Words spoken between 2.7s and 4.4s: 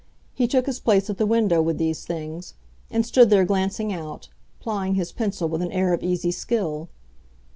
and stood there glancing out,